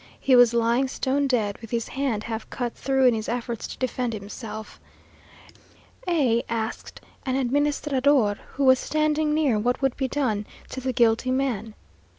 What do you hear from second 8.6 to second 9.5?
was standing